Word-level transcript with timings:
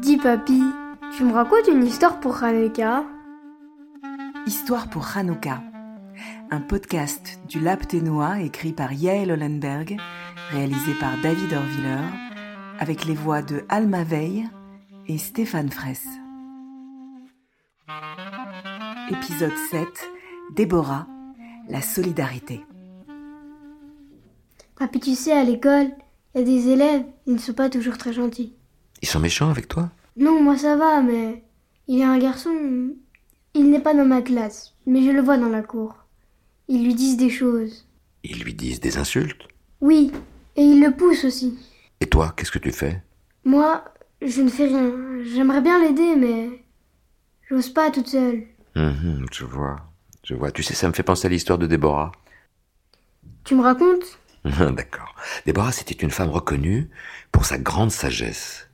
Dis 0.00 0.16
papy, 0.16 0.62
tu 1.14 1.24
me 1.24 1.32
racontes 1.32 1.68
une 1.68 1.84
histoire 1.84 2.20
pour 2.20 2.42
Hanouka? 2.42 3.04
Histoire 4.46 4.88
pour 4.88 5.06
Hanouka, 5.14 5.62
un 6.50 6.60
podcast 6.62 7.38
du 7.48 7.60
Lab 7.60 7.86
Ténois 7.86 8.40
écrit 8.40 8.72
par 8.72 8.94
Yael 8.94 9.30
Hollenberg, 9.30 9.98
réalisé 10.52 10.94
par 10.94 11.20
David 11.22 11.52
Orviller, 11.52 12.06
avec 12.78 13.04
les 13.04 13.14
voix 13.14 13.42
de 13.42 13.62
Alma 13.68 14.02
Veil 14.02 14.48
et 15.06 15.18
Stéphane 15.18 15.70
Fraisse. 15.70 16.08
Épisode 19.10 19.56
7 19.70 19.86
Déborah, 20.56 21.06
la 21.68 21.82
solidarité. 21.82 22.64
Papy, 24.78 24.98
tu 25.00 25.14
sais, 25.14 25.32
à 25.32 25.44
l'école, 25.44 25.90
il 26.34 26.40
y 26.40 26.42
a 26.42 26.46
des 26.46 26.68
élèves, 26.70 27.04
ils 27.26 27.34
ne 27.34 27.38
sont 27.38 27.52
pas 27.52 27.68
toujours 27.68 27.98
très 27.98 28.14
gentils. 28.14 28.54
Ils 29.02 29.08
sont 29.08 29.20
méchants 29.20 29.50
avec 29.50 29.68
toi? 29.68 29.90
Non, 30.16 30.42
moi 30.42 30.56
ça 30.56 30.76
va, 30.76 31.00
mais 31.02 31.42
il 31.88 31.98
y 31.98 32.02
a 32.02 32.10
un 32.10 32.18
garçon, 32.18 32.94
il 33.54 33.70
n'est 33.70 33.80
pas 33.80 33.94
dans 33.94 34.04
ma 34.04 34.22
classe, 34.22 34.74
mais 34.86 35.02
je 35.02 35.10
le 35.10 35.20
vois 35.22 35.38
dans 35.38 35.48
la 35.48 35.62
cour. 35.62 35.94
Ils 36.68 36.84
lui 36.84 36.94
disent 36.94 37.16
des 37.16 37.30
choses. 37.30 37.86
Ils 38.22 38.42
lui 38.42 38.54
disent 38.54 38.80
des 38.80 38.98
insultes? 38.98 39.48
Oui, 39.80 40.12
et 40.56 40.62
ils 40.62 40.80
le 40.80 40.90
poussent 40.94 41.24
aussi. 41.24 41.58
Et 42.00 42.06
toi, 42.06 42.32
qu'est-ce 42.36 42.52
que 42.52 42.58
tu 42.58 42.70
fais? 42.70 43.02
Moi, 43.44 43.84
je 44.22 44.42
ne 44.42 44.48
fais 44.50 44.66
rien. 44.66 44.92
J'aimerais 45.24 45.62
bien 45.62 45.80
l'aider, 45.82 46.14
mais 46.16 46.64
j'ose 47.48 47.70
pas 47.70 47.90
toute 47.90 48.08
seule. 48.08 48.44
Mhm, 48.76 49.26
Je 49.32 49.44
vois, 49.44 49.76
je 50.24 50.34
vois. 50.34 50.52
Tu 50.52 50.62
sais, 50.62 50.74
ça 50.74 50.86
me 50.88 50.92
fait 50.92 51.02
penser 51.02 51.26
à 51.26 51.30
l'histoire 51.30 51.58
de 51.58 51.66
Déborah. 51.66 52.12
Tu 53.44 53.54
me 53.54 53.62
racontes? 53.62 54.18
D'accord. 54.44 55.14
Déborah, 55.46 55.72
c'était 55.72 55.94
une 55.94 56.10
femme 56.10 56.30
reconnue 56.30 56.88
pour 57.32 57.44
sa 57.46 57.58
grande 57.58 57.90
sagesse. 57.90 58.68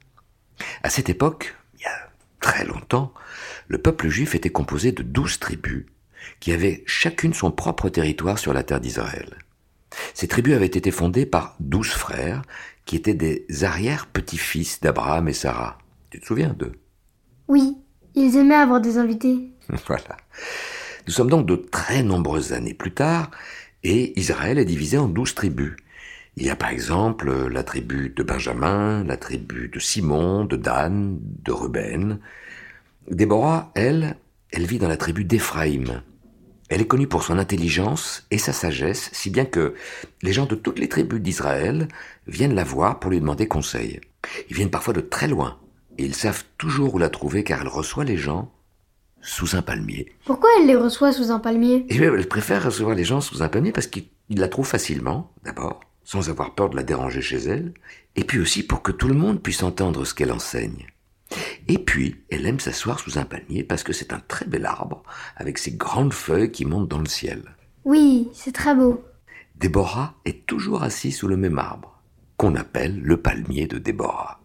À 0.86 0.88
cette 0.88 1.08
époque, 1.08 1.56
il 1.74 1.82
y 1.82 1.86
a 1.86 2.10
très 2.38 2.64
longtemps, 2.64 3.12
le 3.66 3.78
peuple 3.78 4.08
juif 4.08 4.36
était 4.36 4.50
composé 4.50 4.92
de 4.92 5.02
douze 5.02 5.40
tribus 5.40 5.84
qui 6.38 6.52
avaient 6.52 6.84
chacune 6.86 7.34
son 7.34 7.50
propre 7.50 7.88
territoire 7.88 8.38
sur 8.38 8.52
la 8.52 8.62
terre 8.62 8.78
d'Israël. 8.78 9.36
Ces 10.14 10.28
tribus 10.28 10.54
avaient 10.54 10.66
été 10.66 10.92
fondées 10.92 11.26
par 11.26 11.56
douze 11.58 11.90
frères 11.90 12.42
qui 12.84 12.94
étaient 12.94 13.14
des 13.14 13.46
arrière-petits-fils 13.64 14.80
d'Abraham 14.80 15.26
et 15.26 15.32
Sarah. 15.32 15.76
Tu 16.10 16.20
te 16.20 16.26
souviens 16.26 16.54
d'eux? 16.56 16.74
Oui, 17.48 17.76
ils 18.14 18.36
aimaient 18.36 18.54
avoir 18.54 18.80
des 18.80 18.96
invités. 18.96 19.50
Voilà. 19.88 20.16
Nous 21.08 21.12
sommes 21.12 21.30
donc 21.30 21.46
de 21.46 21.56
très 21.56 22.04
nombreuses 22.04 22.52
années 22.52 22.74
plus 22.74 22.94
tard, 22.94 23.32
et 23.82 24.16
Israël 24.20 24.56
est 24.56 24.64
divisé 24.64 24.98
en 24.98 25.08
douze 25.08 25.34
tribus. 25.34 25.74
Il 26.38 26.44
y 26.44 26.50
a 26.50 26.56
par 26.56 26.68
exemple 26.68 27.48
la 27.48 27.62
tribu 27.62 28.12
de 28.14 28.22
Benjamin, 28.22 29.04
la 29.04 29.16
tribu 29.16 29.70
de 29.72 29.78
Simon, 29.78 30.44
de 30.44 30.56
Dan, 30.56 31.18
de 31.22 31.52
Ruben. 31.52 32.18
Déborah, 33.10 33.72
elle, 33.74 34.16
elle 34.50 34.66
vit 34.66 34.78
dans 34.78 34.88
la 34.88 34.98
tribu 34.98 35.24
d'Éphraïm. 35.24 36.02
Elle 36.68 36.82
est 36.82 36.86
connue 36.86 37.06
pour 37.06 37.22
son 37.22 37.38
intelligence 37.38 38.26
et 38.30 38.36
sa 38.36 38.52
sagesse, 38.52 39.08
si 39.12 39.30
bien 39.30 39.46
que 39.46 39.74
les 40.20 40.32
gens 40.34 40.44
de 40.44 40.56
toutes 40.56 40.78
les 40.78 40.90
tribus 40.90 41.22
d'Israël 41.22 41.88
viennent 42.26 42.54
la 42.54 42.64
voir 42.64 43.00
pour 43.00 43.10
lui 43.10 43.20
demander 43.20 43.48
conseil. 43.48 44.00
Ils 44.50 44.56
viennent 44.56 44.70
parfois 44.70 44.92
de 44.92 45.00
très 45.00 45.28
loin, 45.28 45.58
et 45.96 46.04
ils 46.04 46.14
savent 46.14 46.44
toujours 46.58 46.96
où 46.96 46.98
la 46.98 47.08
trouver 47.08 47.44
car 47.44 47.62
elle 47.62 47.68
reçoit 47.68 48.04
les 48.04 48.18
gens 48.18 48.52
sous 49.22 49.56
un 49.56 49.62
palmier. 49.62 50.12
Pourquoi 50.26 50.50
elle 50.58 50.66
les 50.66 50.76
reçoit 50.76 51.12
sous 51.12 51.30
un 51.30 51.38
palmier? 51.38 51.86
Et 51.88 51.98
bien, 51.98 52.12
elle 52.12 52.28
préfère 52.28 52.64
recevoir 52.64 52.94
les 52.94 53.04
gens 53.04 53.22
sous 53.22 53.42
un 53.42 53.48
palmier 53.48 53.72
parce 53.72 53.86
qu'il 53.86 54.04
il 54.28 54.40
la 54.40 54.48
trouve 54.48 54.66
facilement, 54.66 55.32
d'abord, 55.44 55.80
sans 56.06 56.30
avoir 56.30 56.54
peur 56.54 56.70
de 56.70 56.76
la 56.76 56.84
déranger 56.84 57.20
chez 57.20 57.36
elle, 57.36 57.74
et 58.14 58.22
puis 58.22 58.38
aussi 58.38 58.62
pour 58.62 58.80
que 58.80 58.92
tout 58.92 59.08
le 59.08 59.14
monde 59.14 59.42
puisse 59.42 59.64
entendre 59.64 60.04
ce 60.04 60.14
qu'elle 60.14 60.32
enseigne. 60.32 60.86
Et 61.66 61.78
puis, 61.78 62.24
elle 62.30 62.46
aime 62.46 62.60
s'asseoir 62.60 63.00
sous 63.00 63.18
un 63.18 63.24
palmier 63.24 63.64
parce 63.64 63.82
que 63.82 63.92
c'est 63.92 64.12
un 64.12 64.20
très 64.20 64.46
bel 64.46 64.64
arbre, 64.66 65.02
avec 65.34 65.58
ses 65.58 65.72
grandes 65.72 66.12
feuilles 66.12 66.52
qui 66.52 66.64
montent 66.64 66.88
dans 66.88 67.00
le 67.00 67.08
ciel. 67.08 67.42
Oui, 67.84 68.28
c'est 68.32 68.54
très 68.54 68.76
beau. 68.76 69.04
Déborah 69.56 70.14
est 70.24 70.46
toujours 70.46 70.84
assise 70.84 71.16
sous 71.16 71.26
le 71.26 71.36
même 71.36 71.58
arbre, 71.58 72.00
qu'on 72.36 72.54
appelle 72.54 73.00
le 73.00 73.16
palmier 73.16 73.66
de 73.66 73.78
Déborah. 73.78 74.40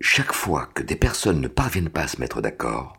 Chaque 0.00 0.32
fois 0.32 0.70
que 0.74 0.82
des 0.82 0.96
personnes 0.96 1.42
ne 1.42 1.48
parviennent 1.48 1.90
pas 1.90 2.04
à 2.04 2.08
se 2.08 2.18
mettre 2.18 2.40
d'accord, 2.40 2.96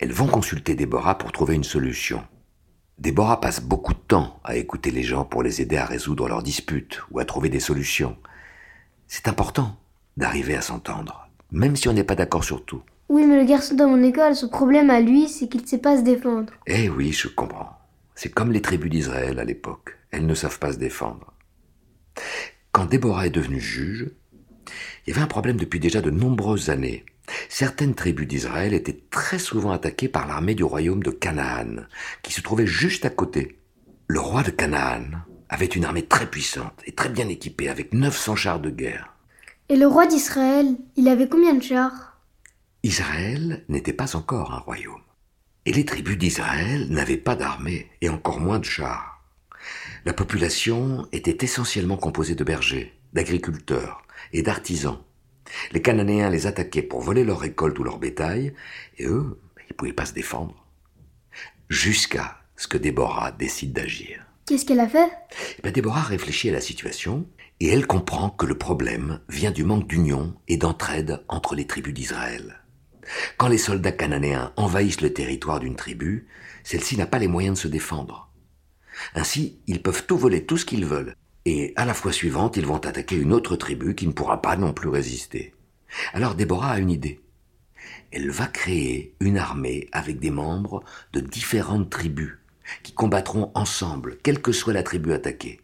elles 0.00 0.12
vont 0.12 0.26
consulter 0.26 0.74
Déborah 0.74 1.18
pour 1.18 1.30
trouver 1.30 1.54
une 1.54 1.62
solution. 1.62 2.24
Déborah 3.02 3.40
passe 3.40 3.60
beaucoup 3.60 3.94
de 3.94 3.98
temps 3.98 4.38
à 4.44 4.54
écouter 4.54 4.92
les 4.92 5.02
gens 5.02 5.24
pour 5.24 5.42
les 5.42 5.60
aider 5.60 5.76
à 5.76 5.84
résoudre 5.84 6.28
leurs 6.28 6.44
disputes 6.44 7.02
ou 7.10 7.18
à 7.18 7.24
trouver 7.24 7.48
des 7.48 7.58
solutions. 7.58 8.16
C'est 9.08 9.26
important 9.26 9.76
d'arriver 10.16 10.54
à 10.54 10.60
s'entendre, 10.60 11.28
même 11.50 11.74
si 11.74 11.88
on 11.88 11.94
n'est 11.94 12.04
pas 12.04 12.14
d'accord 12.14 12.44
sur 12.44 12.64
tout. 12.64 12.80
Oui, 13.08 13.26
mais 13.26 13.40
le 13.40 13.44
garçon 13.44 13.74
dans 13.74 13.88
mon 13.88 14.04
école, 14.04 14.36
son 14.36 14.48
problème 14.48 14.88
à 14.88 15.00
lui, 15.00 15.28
c'est 15.28 15.48
qu'il 15.48 15.62
ne 15.62 15.66
sait 15.66 15.78
pas 15.78 15.96
se 15.96 16.02
défendre. 16.02 16.52
Eh 16.68 16.88
oui, 16.90 17.10
je 17.10 17.26
comprends. 17.26 17.76
C'est 18.14 18.28
comme 18.28 18.52
les 18.52 18.62
tribus 18.62 18.92
d'Israël 18.92 19.40
à 19.40 19.44
l'époque. 19.44 19.98
Elles 20.12 20.24
ne 20.24 20.34
savent 20.34 20.60
pas 20.60 20.72
se 20.72 20.78
défendre. 20.78 21.32
Quand 22.70 22.84
Déborah 22.84 23.26
est 23.26 23.30
devenue 23.30 23.60
juge, 23.60 24.12
il 25.04 25.10
y 25.10 25.12
avait 25.12 25.24
un 25.24 25.26
problème 25.26 25.56
depuis 25.56 25.80
déjà 25.80 26.00
de 26.00 26.10
nombreuses 26.10 26.70
années. 26.70 27.04
Certaines 27.48 27.94
tribus 27.94 28.26
d'Israël 28.26 28.74
étaient 28.74 29.00
très 29.10 29.38
souvent 29.38 29.70
attaquées 29.70 30.08
par 30.08 30.26
l'armée 30.26 30.54
du 30.54 30.64
royaume 30.64 31.02
de 31.02 31.10
Canaan, 31.10 31.84
qui 32.22 32.32
se 32.32 32.40
trouvait 32.40 32.66
juste 32.66 33.04
à 33.04 33.10
côté. 33.10 33.58
Le 34.08 34.20
roi 34.20 34.42
de 34.42 34.50
Canaan 34.50 35.04
avait 35.48 35.66
une 35.66 35.84
armée 35.84 36.06
très 36.06 36.28
puissante 36.28 36.80
et 36.86 36.92
très 36.92 37.08
bien 37.08 37.28
équipée, 37.28 37.68
avec 37.68 37.92
900 37.92 38.36
chars 38.36 38.60
de 38.60 38.70
guerre. 38.70 39.14
Et 39.68 39.76
le 39.76 39.86
roi 39.86 40.06
d'Israël, 40.06 40.76
il 40.96 41.08
avait 41.08 41.28
combien 41.28 41.54
de 41.54 41.62
chars? 41.62 42.18
Israël 42.82 43.64
n'était 43.68 43.92
pas 43.92 44.16
encore 44.16 44.52
un 44.52 44.58
royaume. 44.58 45.00
Et 45.64 45.72
les 45.72 45.84
tribus 45.84 46.18
d'Israël 46.18 46.88
n'avaient 46.90 47.16
pas 47.16 47.36
d'armée, 47.36 47.88
et 48.00 48.08
encore 48.08 48.40
moins 48.40 48.58
de 48.58 48.64
chars. 48.64 49.22
La 50.04 50.12
population 50.12 51.06
était 51.12 51.44
essentiellement 51.44 51.96
composée 51.96 52.34
de 52.34 52.42
bergers, 52.42 52.92
d'agriculteurs 53.12 54.02
et 54.32 54.42
d'artisans. 54.42 54.98
Les 55.72 55.82
Cananéens 55.82 56.30
les 56.30 56.46
attaquaient 56.46 56.82
pour 56.82 57.00
voler 57.00 57.24
leurs 57.24 57.40
récoltes 57.40 57.78
ou 57.78 57.84
leur 57.84 57.98
bétail, 57.98 58.54
et 58.98 59.06
eux, 59.06 59.40
ils 59.68 59.74
pouvaient 59.74 59.92
pas 59.92 60.06
se 60.06 60.14
défendre. 60.14 60.66
Jusqu'à 61.68 62.38
ce 62.56 62.68
que 62.68 62.78
Déborah 62.78 63.32
décide 63.32 63.72
d'agir. 63.72 64.26
Qu'est-ce 64.46 64.66
qu'elle 64.66 64.80
a 64.80 64.88
fait? 64.88 65.10
Eh 65.58 65.62
bien, 65.62 65.72
Déborah 65.72 66.02
réfléchit 66.02 66.50
à 66.50 66.52
la 66.52 66.60
situation, 66.60 67.26
et 67.60 67.68
elle 67.68 67.86
comprend 67.86 68.30
que 68.30 68.46
le 68.46 68.58
problème 68.58 69.20
vient 69.28 69.52
du 69.52 69.64
manque 69.64 69.86
d'union 69.86 70.34
et 70.48 70.56
d'entraide 70.56 71.22
entre 71.28 71.54
les 71.54 71.66
tribus 71.66 71.94
d'Israël. 71.94 72.60
Quand 73.36 73.48
les 73.48 73.58
soldats 73.58 73.92
cananéens 73.92 74.52
envahissent 74.56 75.00
le 75.00 75.12
territoire 75.12 75.60
d'une 75.60 75.76
tribu, 75.76 76.26
celle-ci 76.64 76.96
n'a 76.96 77.06
pas 77.06 77.18
les 77.18 77.28
moyens 77.28 77.56
de 77.56 77.62
se 77.62 77.68
défendre. 77.68 78.30
Ainsi, 79.14 79.60
ils 79.66 79.82
peuvent 79.82 80.06
tout 80.06 80.18
voler 80.18 80.44
tout 80.44 80.56
ce 80.56 80.64
qu'ils 80.64 80.84
veulent, 80.84 81.14
et 81.44 81.72
à 81.76 81.84
la 81.84 81.94
fois 81.94 82.12
suivante, 82.12 82.56
ils 82.56 82.66
vont 82.66 82.76
attaquer 82.76 83.16
une 83.16 83.32
autre 83.32 83.56
tribu 83.56 83.94
qui 83.94 84.06
ne 84.06 84.12
pourra 84.12 84.42
pas 84.42 84.56
non 84.56 84.72
plus 84.72 84.88
résister. 84.88 85.54
Alors 86.12 86.34
Déborah 86.34 86.72
a 86.72 86.78
une 86.78 86.90
idée. 86.90 87.20
Elle 88.10 88.30
va 88.30 88.46
créer 88.46 89.14
une 89.20 89.38
armée 89.38 89.88
avec 89.92 90.20
des 90.20 90.30
membres 90.30 90.84
de 91.12 91.20
différentes 91.20 91.90
tribus 91.90 92.38
qui 92.82 92.92
combattront 92.92 93.50
ensemble, 93.54 94.18
quelle 94.22 94.40
que 94.40 94.52
soit 94.52 94.72
la 94.72 94.82
tribu 94.82 95.12
attaquée. 95.12 95.60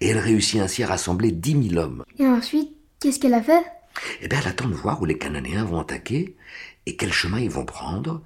Et 0.00 0.08
elle 0.08 0.18
réussit 0.18 0.60
ainsi 0.60 0.82
à 0.82 0.86
rassembler 0.88 1.30
dix 1.30 1.54
mille 1.54 1.78
hommes. 1.78 2.04
Et 2.18 2.26
ensuite, 2.26 2.72
qu'est-ce 3.00 3.20
qu'elle 3.20 3.34
a 3.34 3.42
fait? 3.42 3.64
Eh 4.22 4.28
bien, 4.28 4.40
elle 4.40 4.48
attend 4.48 4.68
de 4.68 4.74
voir 4.74 5.00
où 5.02 5.04
les 5.04 5.18
Cananéens 5.18 5.64
vont 5.64 5.80
attaquer 5.80 6.36
et 6.86 6.96
quel 6.96 7.12
chemin 7.12 7.40
ils 7.40 7.50
vont 7.50 7.66
prendre. 7.66 8.22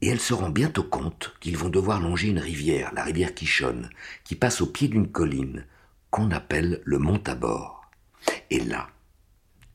Et 0.00 0.08
elle 0.08 0.20
se 0.20 0.34
rend 0.34 0.50
bientôt 0.50 0.84
compte 0.84 1.34
qu'ils 1.40 1.56
vont 1.56 1.68
devoir 1.68 2.00
longer 2.00 2.28
une 2.28 2.38
rivière, 2.38 2.92
la 2.94 3.04
rivière 3.04 3.34
Kishon, 3.34 3.88
qui 4.24 4.34
passe 4.34 4.60
au 4.60 4.66
pied 4.66 4.88
d'une 4.88 5.08
colline 5.08 5.64
qu'on 6.10 6.30
appelle 6.30 6.80
le 6.84 6.98
mont 6.98 7.18
Tabor. 7.18 7.90
Et 8.50 8.60
là, 8.60 8.88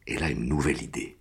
elle 0.07 0.23
a 0.23 0.29
une 0.29 0.45
nouvelle 0.45 0.81
idée. 0.81 1.17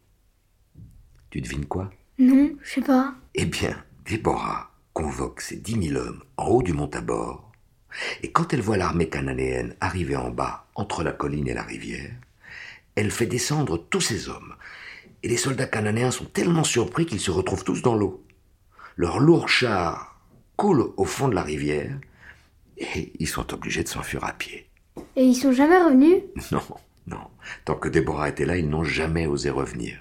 Tu 1.31 1.41
devines 1.41 1.67
quoi? 1.67 1.91
Non, 2.19 2.53
je 2.63 2.71
sais 2.71 2.81
pas. 2.83 3.15
Eh 3.35 3.47
bien, 3.47 3.83
Déborah 4.05 4.71
convoque 4.93 5.41
ses 5.41 5.57
dix 5.57 5.77
mille 5.77 5.97
hommes 5.97 6.23
en 6.37 6.47
haut 6.47 6.63
du 6.63 6.73
mont 6.73 6.89
Tabor, 6.89 7.51
et 8.23 8.33
quand 8.33 8.53
elle 8.53 8.61
voit 8.61 8.77
l'armée 8.77 9.09
cananéenne 9.09 9.75
arriver 9.81 10.17
en 10.17 10.31
bas, 10.31 10.67
entre 10.75 11.03
la 11.03 11.13
colline 11.13 11.49
et 11.49 11.55
la 11.55 11.63
rivière, 11.63 12.13
elle 12.95 13.11
fait 13.11 13.27
descendre 13.27 13.79
tous 13.79 14.01
ses 14.01 14.29
hommes, 14.29 14.55
et 15.23 15.29
les 15.29 15.37
soldats 15.37 15.67
cananéens 15.67 16.11
sont 16.11 16.25
tellement 16.25 16.65
surpris 16.65 17.07
qu'ils 17.07 17.21
se 17.21 17.31
retrouvent 17.31 17.65
tous 17.65 17.83
dans 17.83 17.95
l'eau. 17.95 18.25
Leurs 18.97 19.21
lourds 19.21 19.49
chars 19.49 20.21
coulent 20.57 20.93
au 20.97 21.05
fond 21.05 21.29
de 21.29 21.35
la 21.35 21.43
rivière, 21.43 21.99
et 22.77 23.13
ils 23.19 23.29
sont 23.29 23.53
obligés 23.55 23.85
de 23.85 23.89
s'enfuir 23.89 24.25
à 24.25 24.33
pied. 24.33 24.69
Et 25.17 25.25
ils 25.25 25.35
sont 25.35 25.53
jamais 25.53 25.83
revenus? 25.83 26.23
Non, 26.53 26.63
non. 27.07 27.31
Tant 27.65 27.75
que 27.75 27.89
Déborah 27.89 28.29
était 28.29 28.45
là, 28.45 28.57
ils 28.57 28.69
n'ont 28.69 28.85
jamais 28.85 29.27
osé 29.27 29.51
revenir. 29.51 30.01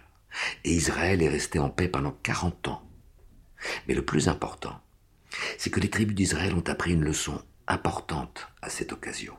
Et 0.63 0.71
Israël 0.71 1.21
est 1.21 1.29
resté 1.29 1.59
en 1.59 1.69
paix 1.69 1.87
pendant 1.87 2.15
40 2.23 2.67
ans. 2.67 2.81
Mais 3.87 3.93
le 3.93 4.05
plus 4.05 4.27
important, 4.27 4.79
c'est 5.57 5.69
que 5.69 5.79
les 5.79 5.89
tribus 5.89 6.15
d'Israël 6.15 6.53
ont 6.53 6.63
appris 6.67 6.93
une 6.93 7.03
leçon 7.03 7.41
importante 7.67 8.47
à 8.61 8.69
cette 8.69 8.93
occasion. 8.93 9.33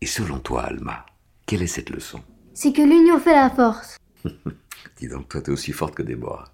Et 0.00 0.06
selon 0.06 0.38
toi, 0.38 0.62
Alma, 0.62 1.06
quelle 1.46 1.62
est 1.62 1.66
cette 1.66 1.90
leçon? 1.90 2.22
C'est 2.54 2.72
que 2.72 2.82
l'union 2.82 3.18
fait 3.18 3.34
la 3.34 3.50
force. 3.50 3.98
Dis 4.96 5.08
donc, 5.08 5.28
toi, 5.28 5.40
t'es 5.40 5.50
aussi 5.50 5.72
forte 5.72 5.94
que 5.94 6.02
Déborah. 6.02 6.52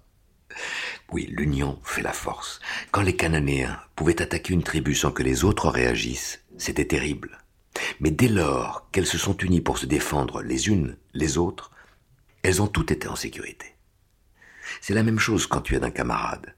Oui, 1.11 1.27
l'union 1.29 1.79
fait 1.83 2.01
la 2.01 2.13
force. 2.13 2.59
Quand 2.91 3.01
les 3.01 3.15
Cananéens 3.15 3.79
pouvaient 3.95 4.21
attaquer 4.21 4.53
une 4.53 4.63
tribu 4.63 4.95
sans 4.95 5.11
que 5.11 5.23
les 5.23 5.43
autres 5.43 5.69
réagissent, 5.69 6.41
c'était 6.57 6.87
terrible. 6.87 7.37
Mais 7.99 8.11
dès 8.11 8.27
lors 8.27 8.89
qu'elles 8.91 9.07
se 9.07 9.17
sont 9.17 9.37
unies 9.37 9.61
pour 9.61 9.77
se 9.77 9.85
défendre 9.85 10.41
les 10.41 10.67
unes 10.69 10.97
les 11.13 11.37
autres, 11.37 11.71
elles 12.43 12.61
ont 12.61 12.67
toutes 12.67 12.91
été 12.91 13.07
en 13.07 13.15
sécurité. 13.15 13.73
C'est 14.81 14.93
la 14.93 15.03
même 15.03 15.19
chose 15.19 15.47
quand 15.47 15.61
tu 15.61 15.75
es 15.75 15.79
d'un 15.79 15.91
camarade. 15.91 16.53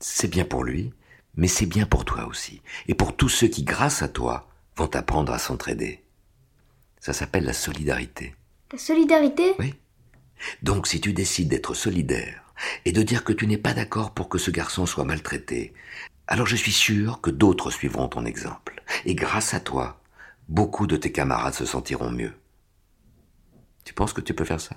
C'est 0.00 0.28
bien 0.28 0.44
pour 0.44 0.64
lui, 0.64 0.92
mais 1.36 1.48
c'est 1.48 1.66
bien 1.66 1.86
pour 1.86 2.04
toi 2.04 2.26
aussi, 2.26 2.62
et 2.86 2.94
pour 2.94 3.16
tous 3.16 3.28
ceux 3.28 3.48
qui, 3.48 3.64
grâce 3.64 4.02
à 4.02 4.08
toi, 4.08 4.48
vont 4.76 4.94
apprendre 4.94 5.32
à 5.32 5.38
s'entraider. 5.38 6.02
Ça 7.00 7.12
s'appelle 7.12 7.44
la 7.44 7.52
solidarité. 7.52 8.34
La 8.72 8.78
solidarité? 8.78 9.54
Oui. 9.58 9.74
Donc 10.62 10.86
si 10.86 11.00
tu 11.00 11.12
décides 11.12 11.48
d'être 11.48 11.74
solidaire 11.74 12.42
et 12.84 12.92
de 12.92 13.02
dire 13.02 13.24
que 13.24 13.32
tu 13.32 13.46
n'es 13.46 13.58
pas 13.58 13.74
d'accord 13.74 14.12
pour 14.12 14.28
que 14.28 14.38
ce 14.38 14.50
garçon 14.50 14.86
soit 14.86 15.04
maltraité, 15.04 15.74
alors 16.26 16.46
je 16.46 16.56
suis 16.56 16.72
sûr 16.72 17.20
que 17.20 17.30
d'autres 17.30 17.70
suivront 17.70 18.08
ton 18.08 18.24
exemple. 18.24 18.82
Et 19.04 19.14
grâce 19.14 19.54
à 19.54 19.60
toi, 19.60 20.00
beaucoup 20.48 20.86
de 20.86 20.96
tes 20.96 21.12
camarades 21.12 21.54
se 21.54 21.66
sentiront 21.66 22.10
mieux. 22.10 22.32
Tu 23.84 23.94
penses 23.94 24.12
que 24.12 24.20
tu 24.20 24.34
peux 24.34 24.44
faire 24.44 24.60
ça? 24.60 24.76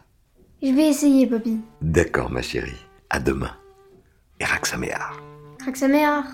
Je 0.62 0.72
vais 0.74 0.90
essayer, 0.90 1.28
papy. 1.28 1.60
D'accord, 1.82 2.32
ma 2.32 2.42
chérie. 2.42 2.86
À 3.10 3.20
demain. 3.20 3.56
Et 4.40 4.46
Raxaméar. 4.46 5.20
Raxaméar. 5.64 6.26